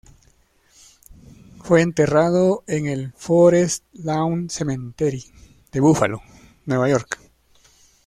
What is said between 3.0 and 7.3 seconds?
Forest Lawn Cemetery de Búfalo, Nueva York.